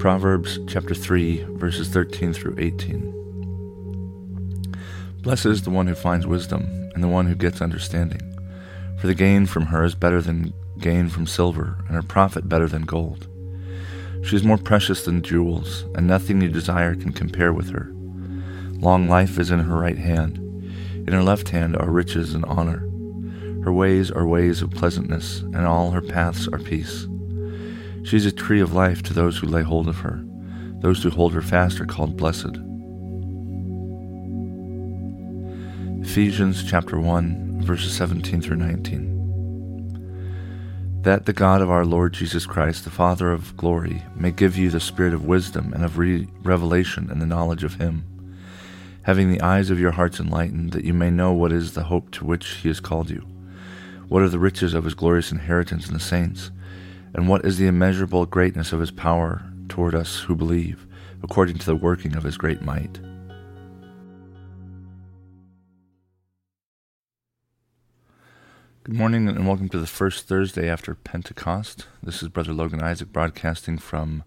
[0.00, 4.72] Proverbs chapter 3, verses 13 through 18.
[5.20, 6.62] Blessed is the one who finds wisdom,
[6.94, 8.22] and the one who gets understanding.
[8.98, 12.66] For the gain from her is better than gain from silver, and her profit better
[12.66, 13.28] than gold.
[14.24, 17.92] She is more precious than jewels, and nothing you desire can compare with her.
[18.80, 20.38] Long life is in her right hand.
[21.06, 22.88] In her left hand are riches and honor.
[23.64, 27.06] Her ways are ways of pleasantness, and all her paths are peace.
[28.02, 30.24] She is a tree of life to those who lay hold of her.
[30.80, 32.58] Those who hold her fast are called blessed.
[36.02, 41.02] Ephesians chapter 1, verses 17 through 19.
[41.02, 44.70] That the God of our Lord Jesus Christ, the Father of glory, may give you
[44.70, 48.06] the spirit of wisdom and of re- revelation and the knowledge of Him,
[49.02, 52.10] having the eyes of your hearts enlightened, that you may know what is the hope
[52.12, 53.26] to which He has called you,
[54.08, 56.50] what are the riches of His glorious inheritance in the saints
[57.14, 60.86] and what is the immeasurable greatness of his power toward us who believe,
[61.22, 63.00] according to the working of his great might?
[68.84, 71.86] Good morning and welcome to the first Thursday after Pentecost.
[72.02, 74.24] This is Brother Logan Isaac broadcasting from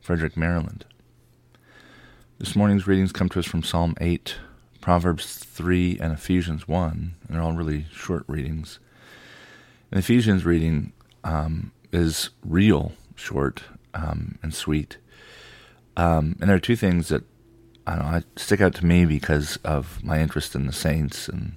[0.00, 0.84] Frederick, Maryland.
[2.38, 4.36] This morning's readings come to us from Psalm 8,
[4.80, 8.80] Proverbs 3, and Ephesians 1, and they're all really short readings.
[9.90, 13.62] In Ephesians reading, um, is real short
[13.94, 14.98] um, and sweet.
[15.96, 17.22] Um, and there are two things that
[17.86, 21.56] I don't know, stick out to me because of my interest in the saints and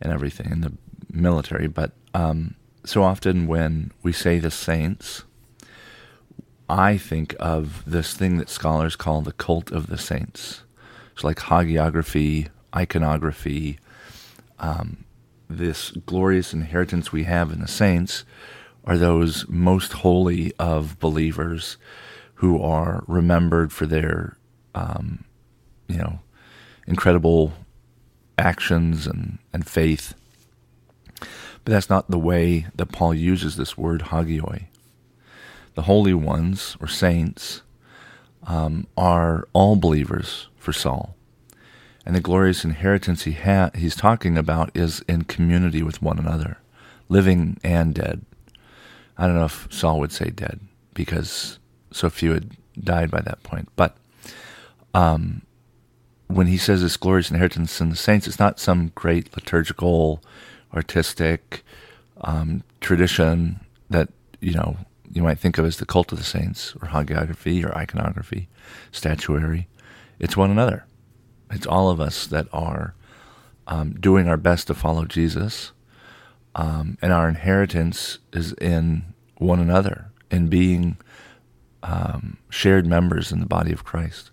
[0.00, 0.72] and everything in the
[1.10, 1.68] military.
[1.68, 5.24] But um, so often when we say the saints,
[6.68, 10.62] I think of this thing that scholars call the cult of the saints.
[11.12, 13.78] It's like hagiography, iconography,
[14.58, 15.04] um,
[15.48, 18.24] this glorious inheritance we have in the saints
[18.84, 21.76] are those most holy of believers
[22.34, 24.36] who are remembered for their,
[24.74, 25.24] um,
[25.88, 26.20] you know,
[26.86, 27.52] incredible
[28.36, 30.14] actions and, and faith.
[31.20, 34.66] But that's not the way that Paul uses this word hagioi.
[35.74, 37.62] The holy ones, or saints,
[38.46, 41.16] um, are all believers for Saul.
[42.04, 46.58] And the glorious inheritance he ha- he's talking about is in community with one another,
[47.08, 48.26] living and dead.
[49.16, 50.60] I don't know if Saul would say dead
[50.92, 51.58] because
[51.92, 53.68] so few had died by that point.
[53.76, 53.96] But
[54.92, 55.42] um,
[56.26, 60.22] when he says this glorious inheritance in the saints, it's not some great liturgical,
[60.72, 61.62] artistic
[62.22, 63.60] um, tradition
[63.90, 64.08] that
[64.40, 64.76] you know
[65.12, 68.48] you might think of as the cult of the saints or hagiography or iconography,
[68.90, 69.68] statuary.
[70.18, 70.86] It's one another.
[71.50, 72.94] It's all of us that are
[73.66, 75.72] um, doing our best to follow Jesus
[76.54, 80.96] um, and our inheritance is in one another, in being
[81.82, 84.30] um, shared members in the body of Christ.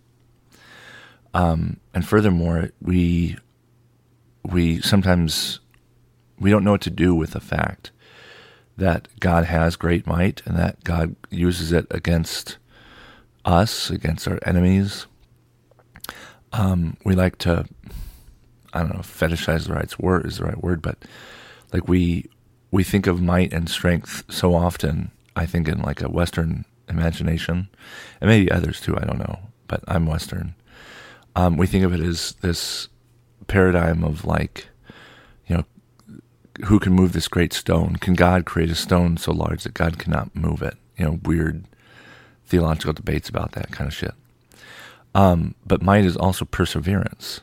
[1.34, 3.38] Um, and furthermore, we
[4.44, 5.60] we sometimes
[6.40, 7.92] we don't know what to do with the fact
[8.78, 12.58] that God has great might and that God uses it against
[13.46, 15.06] us, against our enemies.
[16.54, 17.66] Um, we like to,
[18.74, 20.98] I don't know, fetishize the right word is the right word, but
[21.72, 22.30] like we
[22.72, 25.12] we think of might and strength so often.
[25.36, 27.70] I think in like a Western imagination,
[28.20, 28.98] and maybe others too.
[28.98, 30.56] I don't know, but I'm Western.
[31.36, 32.90] Um, we think of it as this
[33.48, 34.68] paradigm of like,
[35.48, 35.66] you know,
[36.66, 37.96] who can move this great stone?
[37.96, 40.76] Can God create a stone so large that God cannot move it?
[40.98, 41.64] You know, weird
[42.46, 44.14] theological debates about that kind of shit.
[45.16, 47.42] Um, but might is also perseverance,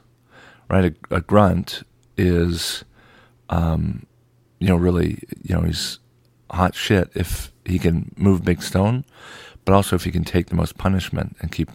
[0.71, 0.95] right?
[1.11, 1.83] A, a grunt
[2.17, 2.85] is,
[3.49, 4.07] um,
[4.59, 5.99] you know, really, you know, he's
[6.51, 9.05] hot shit if he can move big stone,
[9.65, 11.71] but also if he can take the most punishment and keep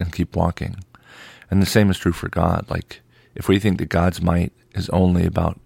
[0.00, 0.76] and keep walking.
[1.50, 2.66] And the same is true for God.
[2.68, 3.00] Like
[3.34, 5.60] if we think that God's might is only about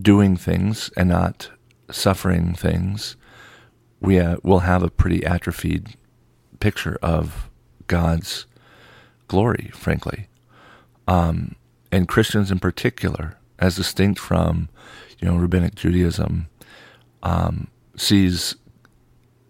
[0.00, 1.50] doing things and not
[1.90, 3.16] suffering things,
[4.00, 5.96] we uh, will have a pretty atrophied
[6.58, 7.50] picture of
[7.86, 8.46] God's
[9.28, 10.28] glory, frankly.
[11.06, 11.56] Um,
[11.92, 14.68] and Christians in particular, as distinct from,
[15.20, 16.48] you know, rabbinic Judaism,
[17.22, 18.56] um, sees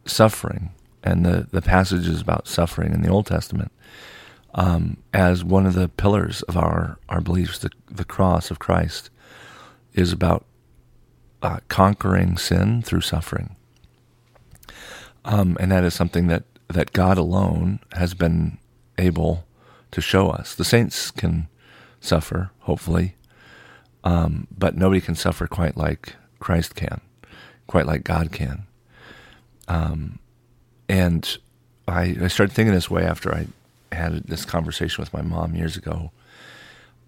[0.05, 0.71] suffering
[1.03, 3.73] and the, the passages about suffering in the Old Testament
[4.55, 7.59] um, as one of the pillars of our, our beliefs.
[7.59, 9.11] The, the cross of Christ
[9.95, 10.45] is about
[11.43, 13.57] uh, conquering sin through suffering.
[15.25, 18.59] Um, and that is something that, that God alone has been
[18.99, 19.47] able
[19.93, 20.55] to show us.
[20.55, 21.49] The saints can
[22.01, 23.15] suffer, hopefully,
[24.05, 27.01] um, but nobody can suffer quite like Christ can,
[27.67, 28.65] quite like God can.
[29.69, 30.19] Um,
[30.89, 31.39] and
[31.87, 33.47] I, I started thinking this way after I
[33.93, 36.11] had this conversation with my mom years ago.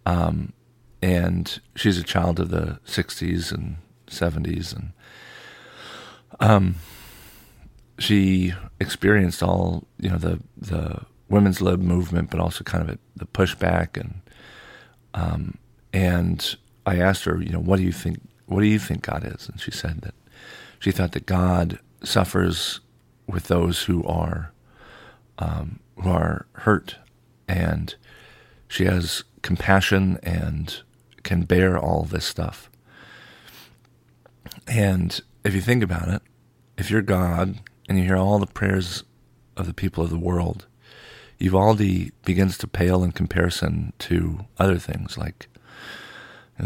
[0.07, 0.53] Um,
[1.01, 4.75] and she's a child of the 60s and 70s.
[4.75, 4.93] And
[6.39, 6.77] um,
[7.99, 13.27] she experienced all, you know, the, the women's lib movement, but also kind of the
[13.27, 14.01] pushback.
[14.01, 14.21] And,
[15.15, 15.59] um,
[15.93, 19.25] and I asked her, you know, what do you think, what do you think God
[19.25, 19.49] is?
[19.49, 20.15] And she said that
[20.79, 22.81] she thought that God suffers
[23.27, 24.53] with those who are
[25.39, 26.97] um, who are hurt,
[27.49, 27.95] and
[28.69, 30.83] she has compassion and
[31.23, 32.71] can bear all this stuff.
[34.67, 36.23] And if you think about it,
[36.77, 39.05] if you're God and you hear all the prayers
[39.57, 40.67] of the people of the world,
[41.39, 45.49] Uvalde begins to pale in comparison to other things like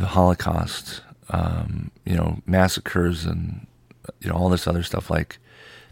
[0.01, 3.67] the Holocaust, um, you know, massacres and
[4.21, 5.11] you know all this other stuff.
[5.11, 5.39] Like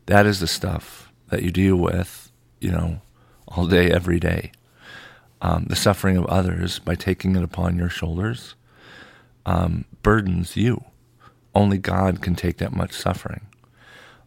[0.07, 2.31] that is the stuff that you deal with,
[2.61, 3.01] you know,
[3.49, 4.53] all day, every day.
[5.41, 8.55] Um, the suffering of others by taking it upon your shoulders
[9.45, 10.85] um, burdens you.
[11.55, 13.47] Only God can take that much suffering.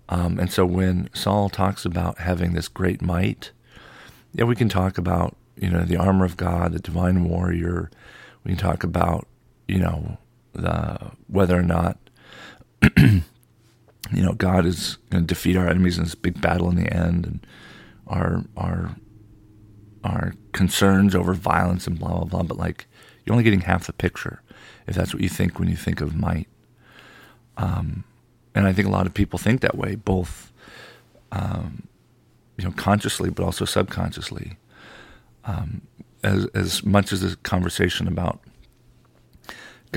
[0.09, 3.51] Um, and so when Saul talks about having this great might,
[4.33, 7.89] yeah, we can talk about, you know, the armor of God, the divine warrior.
[8.44, 9.27] We can talk about,
[9.68, 10.18] you know,
[10.54, 11.98] the, whether or not,
[12.98, 13.24] you
[14.12, 17.25] know, God is going to defeat our enemies in this big battle in the end
[17.25, 17.48] and
[18.08, 18.96] our, our
[20.04, 22.44] our concerns over violence and blah blah blah.
[22.44, 22.88] But like
[23.25, 24.42] you're only getting half the picture
[24.88, 26.48] if that's what you think when you think of might.
[27.58, 28.06] Um,
[28.56, 30.52] and I think a lot of people think that way, both
[31.31, 31.88] um,
[32.58, 34.58] you know consciously but also subconsciously.
[35.46, 35.81] Um,
[36.24, 38.40] as as much as the conversation about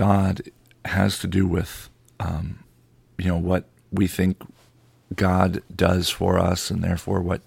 [0.01, 0.41] God
[0.87, 2.65] has to do with um,
[3.19, 4.43] you know what we think
[5.15, 7.43] God does for us, and therefore what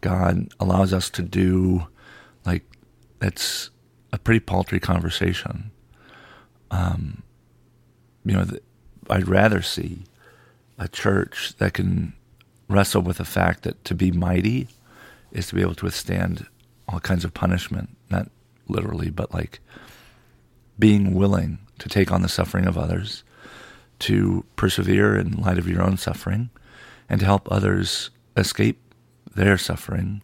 [0.00, 1.86] God allows us to do,
[2.44, 2.64] like
[3.22, 3.70] it's
[4.12, 5.70] a pretty paltry conversation.
[6.72, 7.22] Um,
[8.24, 8.46] you know,
[9.08, 10.06] I'd rather see
[10.80, 12.14] a church that can
[12.68, 14.66] wrestle with the fact that to be mighty
[15.30, 16.48] is to be able to withstand
[16.88, 18.28] all kinds of punishment, not
[18.66, 19.60] literally, but like
[20.80, 23.24] being willing to take on the suffering of others,
[24.00, 26.50] to persevere in light of your own suffering,
[27.08, 28.80] and to help others escape
[29.34, 30.22] their suffering,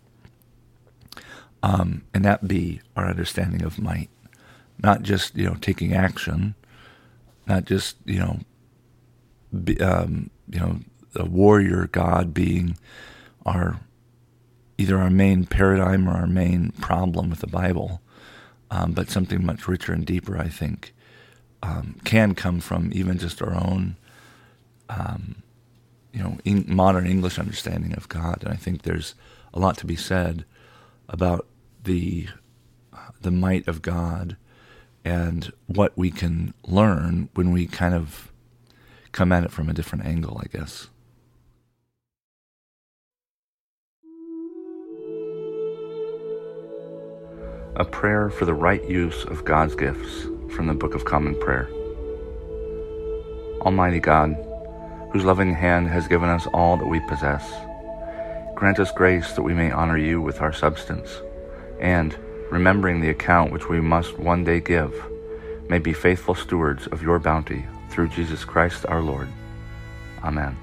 [1.63, 4.11] um, and that be our understanding of might,
[4.83, 6.55] not just you know taking action,
[7.47, 8.41] not just you know,
[9.65, 10.81] be, um, you know,
[11.15, 12.77] a warrior God being
[13.45, 13.81] our
[14.79, 18.01] either our main paradigm or our main problem with the Bible,
[18.71, 20.39] um, but something much richer and deeper.
[20.39, 20.95] I think
[21.63, 23.97] um, can come from even just our own
[24.89, 25.37] um,
[26.13, 29.15] you know in modern English understanding of God, and I think there's
[29.55, 30.45] a lot to be said
[31.09, 31.47] about
[31.85, 32.29] the
[33.21, 34.37] the might of God
[35.05, 38.33] and what we can learn when we kind of
[39.11, 40.89] come at it from a different angle, I guess.
[47.77, 51.69] A prayer for the right use of God's gifts from the Book of Common Prayer.
[53.63, 54.37] Almighty God,
[55.13, 57.53] whose loving hand has given us all that we possess.
[58.55, 61.21] Grant us grace that we may honor you with our substance,
[61.81, 62.17] and,
[62.51, 64.95] remembering the account which we must one day give,
[65.69, 69.29] may be faithful stewards of your bounty through Jesus Christ our Lord.
[70.23, 70.57] Amen.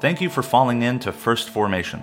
[0.00, 2.02] Thank you for falling in to First Formation,